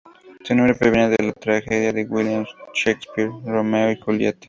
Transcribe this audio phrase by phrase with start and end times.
[0.43, 4.39] Su nombre proviene de la tragedia de William Shakespeare, "Romeo y Julieta.